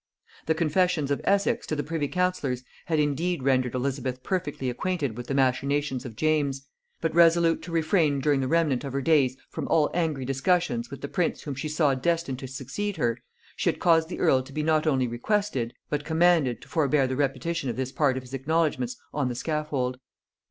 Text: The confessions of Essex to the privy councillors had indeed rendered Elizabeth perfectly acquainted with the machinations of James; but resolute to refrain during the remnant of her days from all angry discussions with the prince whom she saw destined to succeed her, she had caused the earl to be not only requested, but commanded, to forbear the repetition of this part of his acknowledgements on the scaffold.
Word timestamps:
The 0.47 0.55
confessions 0.55 1.11
of 1.11 1.21
Essex 1.25 1.67
to 1.67 1.75
the 1.75 1.83
privy 1.83 2.07
councillors 2.07 2.63
had 2.87 2.97
indeed 2.97 3.43
rendered 3.43 3.75
Elizabeth 3.75 4.23
perfectly 4.23 4.67
acquainted 4.67 5.15
with 5.15 5.27
the 5.27 5.35
machinations 5.35 6.05
of 6.05 6.15
James; 6.15 6.65
but 7.01 7.13
resolute 7.13 7.61
to 7.61 7.71
refrain 7.71 8.19
during 8.19 8.39
the 8.41 8.47
remnant 8.47 8.83
of 8.83 8.93
her 8.93 9.01
days 9.03 9.37
from 9.51 9.67
all 9.67 9.91
angry 9.93 10.25
discussions 10.25 10.89
with 10.89 11.01
the 11.01 11.07
prince 11.07 11.43
whom 11.43 11.53
she 11.53 11.69
saw 11.69 11.93
destined 11.93 12.39
to 12.39 12.47
succeed 12.47 12.97
her, 12.97 13.19
she 13.55 13.69
had 13.69 13.79
caused 13.79 14.09
the 14.09 14.17
earl 14.19 14.41
to 14.41 14.51
be 14.51 14.63
not 14.63 14.87
only 14.87 15.07
requested, 15.07 15.71
but 15.91 16.03
commanded, 16.03 16.63
to 16.63 16.67
forbear 16.67 17.05
the 17.05 17.15
repetition 17.15 17.69
of 17.69 17.75
this 17.75 17.91
part 17.91 18.17
of 18.17 18.23
his 18.23 18.33
acknowledgements 18.33 18.97
on 19.13 19.29
the 19.29 19.35
scaffold. 19.35 19.99